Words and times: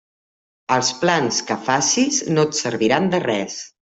Els 0.75 0.87
plans 1.03 1.41
que 1.49 1.57
facis 1.67 2.19
no 2.37 2.47
et 2.49 2.59
serviran 2.61 3.11
de 3.15 3.21
res. 3.29 3.61